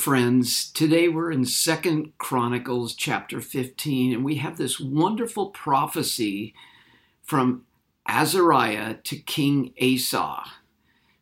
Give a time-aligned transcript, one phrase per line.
[0.00, 0.72] friends.
[0.72, 6.54] Today we're in Second Chronicles chapter 15, and we have this wonderful prophecy
[7.22, 7.66] from
[8.08, 10.42] Azariah to King Asa.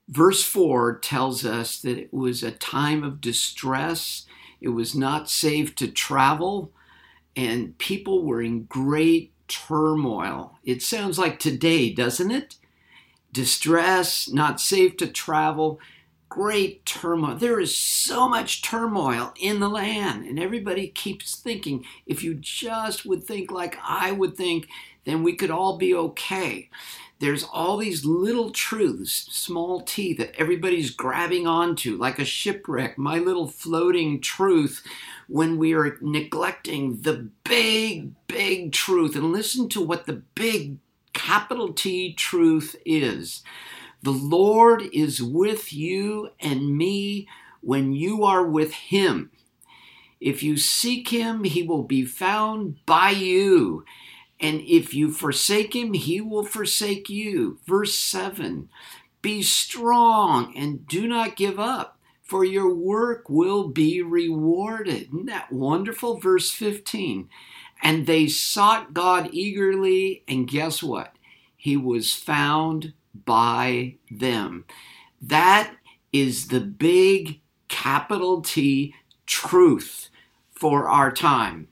[0.08, 4.26] Verse 4 tells us that it was a time of distress,
[4.60, 6.70] it was not safe to travel,
[7.34, 10.56] and people were in great turmoil.
[10.62, 12.54] It sounds like today, doesn't it?
[13.32, 15.80] Distress, not safe to travel
[16.28, 17.36] great turmoil.
[17.36, 23.06] There is so much turmoil in the land, and everybody keeps thinking if you just
[23.06, 24.68] would think like I would think,
[25.04, 26.68] then we could all be okay.
[27.20, 33.18] There's all these little truths, small t, that everybody's grabbing onto, like a shipwreck, my
[33.18, 34.84] little floating truth,
[35.26, 39.16] when we are neglecting the big, big truth.
[39.16, 40.78] And listen to what the big
[41.12, 43.42] capital T truth is.
[44.02, 47.28] The Lord is with you and me
[47.60, 49.30] when you are with Him.
[50.20, 53.84] If you seek Him, He will be found by you.
[54.40, 57.58] And if you forsake Him, He will forsake you.
[57.66, 58.68] Verse 7
[59.20, 65.08] Be strong and do not give up, for your work will be rewarded.
[65.08, 66.18] Isn't that wonderful?
[66.18, 67.28] Verse 15
[67.82, 71.16] And they sought God eagerly, and guess what?
[71.56, 72.92] He was found
[73.24, 74.64] by them.
[75.20, 75.74] That
[76.12, 78.94] is the big capital T
[79.26, 80.08] truth
[80.52, 81.68] for our time.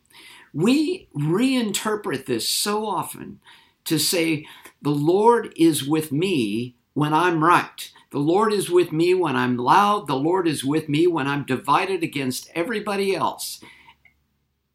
[0.53, 3.41] We reinterpret this so often
[3.85, 4.47] to say,
[4.81, 7.91] the Lord is with me when I'm right.
[8.11, 10.07] The Lord is with me when I'm loud.
[10.07, 13.61] The Lord is with me when I'm divided against everybody else.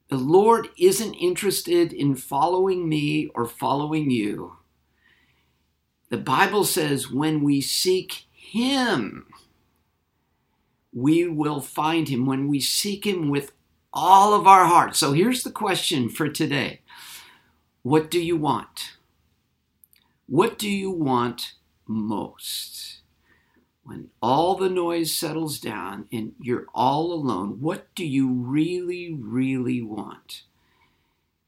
[0.09, 4.57] The Lord isn't interested in following me or following you.
[6.11, 9.27] The Bible says when we seek Him,
[10.93, 12.25] we will find Him.
[12.25, 13.53] When we seek Him with
[13.93, 14.97] all of our heart.
[14.97, 16.81] So here's the question for today
[17.81, 18.97] What do you want?
[20.27, 21.53] What do you want
[21.87, 22.99] most?
[23.83, 29.81] When all the noise settles down and you're all alone, what do you really, really
[29.81, 30.43] want?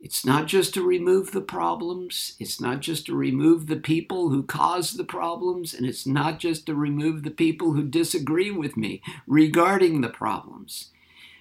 [0.04, 4.44] It's not just to remove the problems, it's not just to remove the people who
[4.44, 9.02] cause the problems, and it's not just to remove the people who disagree with me
[9.26, 10.90] regarding the problems.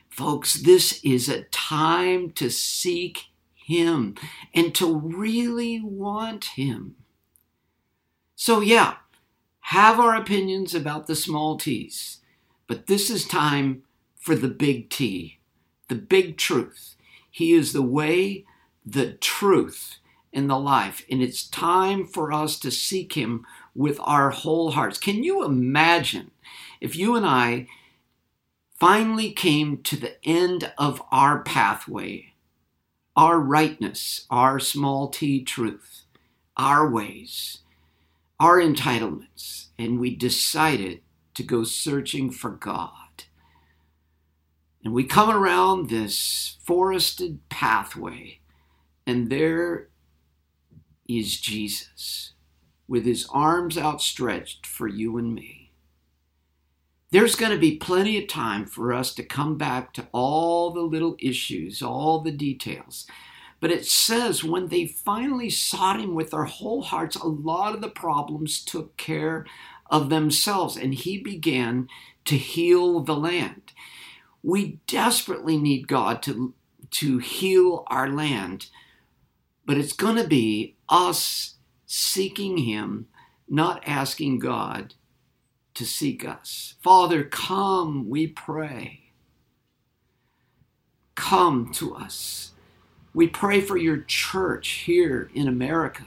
[0.09, 4.15] Folks, this is a time to seek Him
[4.55, 6.94] and to really want Him.
[8.37, 8.94] So, yeah,
[9.62, 12.21] have our opinions about the small t's,
[12.69, 13.83] but this is time
[14.17, 15.41] for the big T,
[15.89, 16.94] the big truth.
[17.29, 18.44] He is the way,
[18.84, 19.98] the truth
[20.32, 21.04] in the life.
[21.10, 23.44] And it's time for us to seek Him
[23.75, 24.98] with our whole hearts.
[24.98, 26.31] Can you imagine
[26.81, 27.69] if you and I
[28.78, 32.34] finally came to the end of our pathway,
[33.15, 36.03] our rightness, our small t truth,
[36.56, 37.59] our ways,
[38.41, 41.00] our entitlements, and we decided
[41.34, 42.91] to go searching for God?
[44.84, 48.41] And we come around this forested pathway
[49.06, 49.88] and there
[51.08, 52.32] is Jesus
[52.88, 55.72] with his arms outstretched for you and me.
[57.10, 60.80] There's going to be plenty of time for us to come back to all the
[60.80, 63.06] little issues, all the details.
[63.60, 67.80] But it says when they finally sought him with their whole hearts, a lot of
[67.80, 69.46] the problems took care
[69.90, 71.88] of themselves and he began
[72.24, 73.72] to heal the land.
[74.42, 76.54] We desperately need God to,
[76.92, 78.66] to heal our land
[79.65, 81.55] but it's going to be us
[81.87, 83.09] seeking Him,
[83.49, 84.95] not asking God
[85.75, 86.75] to seek us.
[86.83, 89.12] Father, come, we pray.
[91.15, 92.53] Come to us.
[93.15, 96.05] We pray for your church here in America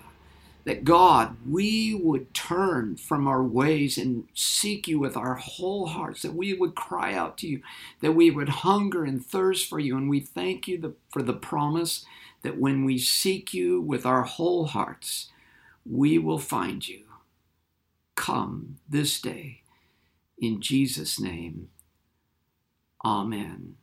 [0.65, 6.23] that God, we would turn from our ways and seek you with our whole hearts,
[6.23, 7.61] that we would cry out to you,
[8.01, 9.95] that we would hunger and thirst for you.
[9.95, 12.03] And we thank you for the promise
[12.45, 15.31] that when we seek you with our whole hearts,
[15.83, 17.05] we will find you.
[18.13, 19.63] Come this day.
[20.37, 21.69] In Jesus' name,
[23.03, 23.77] amen.